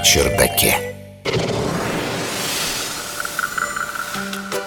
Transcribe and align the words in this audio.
чердаке. 0.00 0.76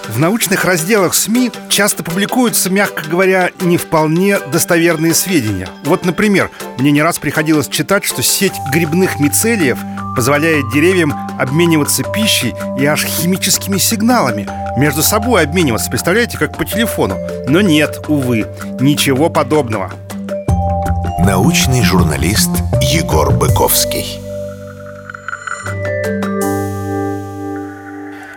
В 0.08 0.20
научных 0.20 0.66
разделах 0.66 1.14
СМИ 1.14 1.52
часто 1.70 2.02
публикуются, 2.02 2.72
мягко 2.72 3.04
говоря, 3.08 3.52
не 3.62 3.78
вполне 3.78 4.40
достоверные 4.40 5.14
сведения. 5.14 5.70
Вот, 5.84 6.06
например, 6.06 6.50
мне 6.80 6.90
не 6.90 7.04
раз 7.04 7.20
приходилось 7.20 7.68
читать, 7.68 8.04
что 8.04 8.24
сеть 8.24 8.54
грибных 8.74 9.20
мицелиев 9.20 9.78
позволяет 10.16 10.72
деревьям 10.74 11.14
обмениваться 11.40 12.02
пищей 12.02 12.56
и 12.80 12.86
аж 12.88 13.06
химическими 13.06 13.78
сигналами. 13.78 14.48
Между 14.76 15.04
собой 15.04 15.44
обмениваться, 15.44 15.92
представляете, 15.92 16.40
как 16.40 16.58
по 16.58 16.66
телефону. 16.66 17.18
Но 17.48 17.62
нет, 17.62 18.06
увы, 18.08 18.48
ничего 18.80 19.30
подобного. 19.30 19.92
Научный 21.20 21.84
журналист 21.84 22.50
Егор 22.82 23.32
Быковский. 23.32 24.27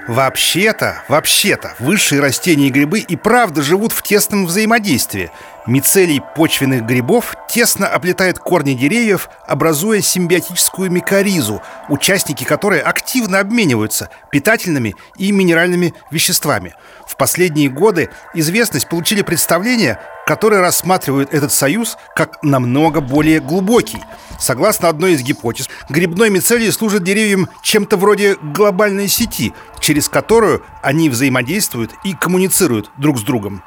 Вообще-то, 0.08 1.02
вообще-то, 1.08 1.74
высшие 1.78 2.20
растения 2.20 2.68
и 2.68 2.70
грибы 2.70 3.00
и 3.00 3.16
правда 3.16 3.62
живут 3.62 3.92
в 3.92 4.02
тесном 4.02 4.46
взаимодействии. 4.46 5.30
Мицелий 5.66 6.22
почвенных 6.34 6.84
грибов 6.84 7.36
тесно 7.48 7.86
оплетает 7.86 8.38
корни 8.38 8.72
деревьев, 8.72 9.28
образуя 9.46 10.00
симбиотическую 10.00 10.90
микоризу, 10.90 11.62
участники 11.88 12.44
которой 12.44 12.80
активно 12.80 13.40
обмениваются 13.40 14.08
питательными 14.30 14.96
и 15.16 15.30
минеральными 15.32 15.94
веществами. 16.10 16.74
В 17.06 17.16
последние 17.16 17.68
годы 17.68 18.08
известность 18.34 18.88
получили 18.88 19.22
представления, 19.22 20.00
которые 20.26 20.60
рассматривают 20.60 21.34
этот 21.34 21.52
союз 21.52 21.98
как 22.16 22.42
намного 22.42 23.00
более 23.00 23.40
глубокий. 23.40 24.02
Согласно 24.38 24.88
одной 24.88 25.12
из 25.12 25.22
гипотез, 25.22 25.68
грибной 25.88 26.30
мицелий 26.30 26.72
служит 26.72 27.04
деревьям 27.04 27.48
чем-то 27.62 27.96
вроде 27.96 28.36
глобальной 28.36 29.08
сети, 29.08 29.52
через 29.80 30.08
которую 30.08 30.62
они 30.82 31.08
взаимодействуют 31.08 31.92
и 32.04 32.14
коммуницируют 32.14 32.90
друг 32.96 33.18
с 33.18 33.22
другом. 33.22 33.62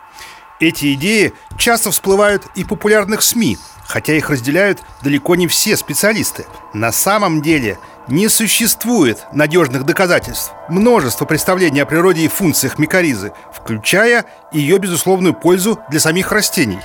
Эти 0.60 0.94
идеи 0.94 1.34
часто 1.58 1.92
всплывают 1.92 2.44
и 2.56 2.64
в 2.64 2.68
популярных 2.68 3.22
СМИ, 3.22 3.58
хотя 3.86 4.14
их 4.14 4.30
разделяют 4.30 4.82
далеко 5.02 5.36
не 5.36 5.48
все 5.48 5.76
специалисты. 5.76 6.46
На 6.74 6.92
самом 6.92 7.42
деле– 7.42 7.78
не 8.08 8.28
существует 8.28 9.26
надежных 9.32 9.86
доказательств. 9.86 10.52
Множество 10.70 11.26
представлений 11.26 11.80
о 11.80 11.86
природе 11.86 12.26
и 12.26 12.28
функциях 12.28 12.78
микоризы, 12.78 13.34
включая 13.54 14.26
ее 14.52 14.78
безусловную 14.78 15.34
пользу 15.34 15.80
для 15.90 16.00
самих 16.00 16.32
растений. 16.32 16.80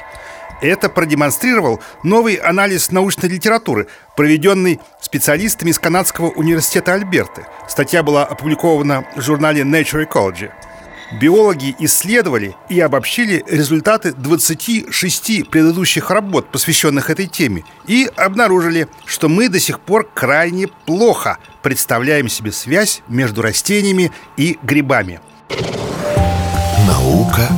Это 0.61 0.89
продемонстрировал 0.89 1.81
новый 2.03 2.35
анализ 2.35 2.91
научной 2.91 3.29
литературы, 3.29 3.87
проведенный 4.17 4.81
специалистами 5.01 5.71
из 5.71 5.79
Канадского 5.79 6.31
университета 6.31 6.95
Альберты. 6.95 7.47
Статья 7.69 8.03
была 8.03 8.25
опубликована 8.25 9.05
в 9.17 9.21
журнале 9.21 9.63
Nature 9.63 10.09
Ecology– 10.09 10.51
Биологи 11.11 11.75
исследовали 11.79 12.55
и 12.69 12.81
обобщили 12.81 13.43
результаты 13.49 14.13
26 14.13 15.49
предыдущих 15.49 16.11
работ, 16.11 16.51
посвященных 16.51 17.09
этой 17.09 17.27
теме, 17.27 17.65
и 17.87 18.11
обнаружили, 18.17 18.89
что 19.07 19.29
мы 19.29 19.49
до 19.49 19.59
сих 19.59 19.81
пор 19.81 20.09
крайне 20.13 20.69
плохо 20.69 21.39
представляем 21.63 22.29
себе 22.29 22.53
связь 22.53 23.03
между 23.09 23.41
растениями 23.41 24.13
и 24.37 24.59
грибами. 24.63 25.21
Наука 26.87 27.49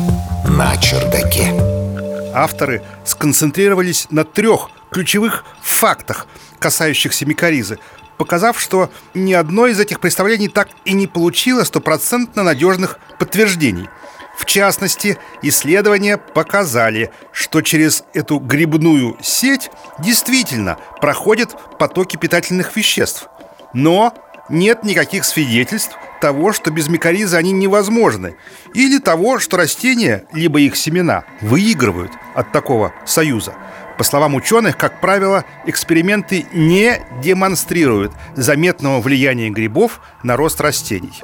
на 0.48 0.76
чердаке. 0.76 1.79
Авторы 2.32 2.82
сконцентрировались 3.04 4.06
на 4.10 4.24
трех 4.24 4.70
ключевых 4.90 5.44
фактах, 5.62 6.26
касающихся 6.58 7.26
микоризы, 7.26 7.78
показав, 8.18 8.60
что 8.60 8.90
ни 9.14 9.32
одно 9.32 9.66
из 9.66 9.80
этих 9.80 10.00
представлений 10.00 10.48
так 10.48 10.68
и 10.84 10.92
не 10.92 11.06
получило 11.06 11.64
стопроцентно 11.64 12.42
надежных 12.42 12.98
подтверждений. 13.18 13.88
В 14.36 14.46
частности, 14.46 15.18
исследования 15.42 16.16
показали, 16.16 17.10
что 17.32 17.60
через 17.60 18.04
эту 18.14 18.38
грибную 18.38 19.16
сеть 19.20 19.70
действительно 19.98 20.78
проходят 21.00 21.78
потоки 21.78 22.16
питательных 22.16 22.74
веществ. 22.76 23.28
Но 23.74 24.14
нет 24.48 24.82
никаких 24.82 25.24
свидетельств 25.24 25.96
того, 26.20 26.52
что 26.52 26.70
без 26.70 26.88
микоризы 26.88 27.36
они 27.36 27.52
невозможны, 27.52 28.36
или 28.74 28.98
того, 28.98 29.38
что 29.38 29.56
растения, 29.56 30.24
либо 30.32 30.60
их 30.60 30.76
семена, 30.76 31.24
выигрывают 31.40 32.12
от 32.34 32.52
такого 32.52 32.92
союза. 33.06 33.54
По 33.98 34.04
словам 34.04 34.34
ученых, 34.34 34.76
как 34.78 35.00
правило, 35.00 35.44
эксперименты 35.66 36.46
не 36.52 37.02
демонстрируют 37.22 38.12
заметного 38.34 39.00
влияния 39.00 39.50
грибов 39.50 40.00
на 40.22 40.36
рост 40.36 40.60
растений. 40.60 41.22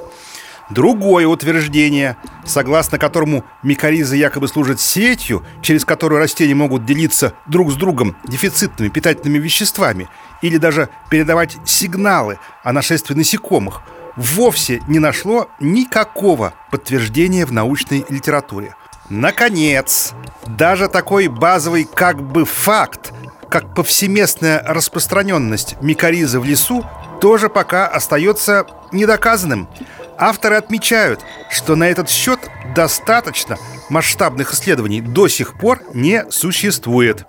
Другое 0.69 1.25
утверждение, 1.27 2.17
согласно 2.45 2.99
которому 2.99 3.45
микориза 3.63 4.17
якобы 4.17 4.49
служит 4.49 4.81
сетью, 4.81 5.45
через 5.61 5.85
которую 5.85 6.19
растения 6.19 6.55
могут 6.55 6.85
делиться 6.85 7.33
друг 7.45 7.71
с 7.71 7.75
другом 7.75 8.17
дефицитными 8.27 8.89
питательными 8.89 9.37
веществами 9.37 10.09
или 10.41 10.57
даже 10.57 10.89
передавать 11.09 11.57
сигналы 11.65 12.37
о 12.63 12.73
нашествии 12.73 13.15
насекомых, 13.15 13.81
вовсе 14.17 14.81
не 14.87 14.99
нашло 14.99 15.47
никакого 15.59 16.53
подтверждения 16.71 17.45
в 17.45 17.53
научной 17.53 18.05
литературе. 18.09 18.75
Наконец, 19.09 20.13
даже 20.45 20.89
такой 20.89 21.27
базовый 21.27 21.85
как 21.85 22.21
бы 22.21 22.43
факт, 22.43 23.13
как 23.49 23.73
повсеместная 23.73 24.61
распространенность 24.67 25.77
микоризы 25.81 26.39
в 26.41 26.45
лесу, 26.45 26.85
тоже 27.21 27.47
пока 27.47 27.87
остается 27.87 28.65
недоказанным. 28.91 29.69
Авторы 30.17 30.55
отмечают, 30.55 31.21
что 31.49 31.75
на 31.75 31.85
этот 31.85 32.09
счет 32.09 32.46
достаточно 32.77 33.57
масштабных 33.89 34.53
исследований 34.53 35.01
до 35.01 35.27
сих 35.27 35.57
пор 35.57 35.81
не 35.95 36.29
существует. 36.29 37.25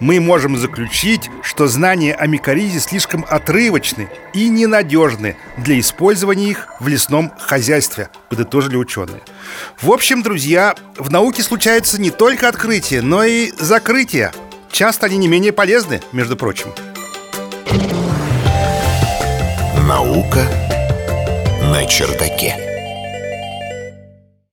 Мы 0.00 0.18
можем 0.18 0.56
заключить, 0.56 1.28
что 1.42 1.66
знания 1.66 2.14
о 2.14 2.26
микоризе 2.26 2.80
слишком 2.80 3.26
отрывочны 3.28 4.08
и 4.32 4.48
ненадежны 4.48 5.36
для 5.58 5.78
использования 5.78 6.48
их 6.48 6.68
в 6.80 6.88
лесном 6.88 7.30
хозяйстве, 7.38 8.08
подытожили 8.30 8.76
ученые. 8.76 9.20
В 9.78 9.92
общем, 9.92 10.22
друзья, 10.22 10.74
в 10.96 11.10
науке 11.10 11.42
случаются 11.42 12.00
не 12.00 12.10
только 12.10 12.48
открытия, 12.48 13.02
но 13.02 13.24
и 13.24 13.52
закрытия. 13.58 14.32
Часто 14.72 15.04
они 15.04 15.18
не 15.18 15.28
менее 15.28 15.52
полезны, 15.52 16.00
между 16.12 16.34
прочим. 16.34 16.68
Наука 19.86 20.48
на 21.60 21.84
чердаке. 21.84 22.67